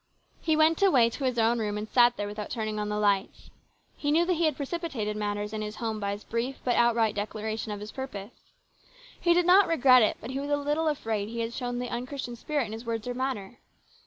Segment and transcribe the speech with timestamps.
[0.41, 3.51] He went away to his own room and sat there without turning on the lights.
[3.95, 7.13] He knew that he had precipitated matters in the home by his brief but outright
[7.13, 8.33] declaration of his purpose.
[9.19, 11.89] He did not regret it, but he was a little afraid he had shown the
[11.89, 13.59] unchristian spirit in his words or manner.